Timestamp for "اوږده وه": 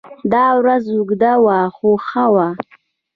0.95-1.57